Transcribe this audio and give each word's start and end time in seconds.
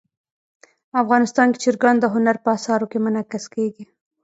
افغانستان 1.01 1.47
کې 1.53 1.59
چرګان 1.63 1.95
د 1.99 2.05
هنر 2.13 2.35
په 2.43 2.49
اثار 2.57 2.81
کې 2.91 2.97
منعکس 3.05 3.45
کېږي. 3.53 3.85